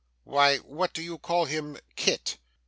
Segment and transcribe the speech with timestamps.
[0.23, 2.39] 'Why, what do you call him Kit.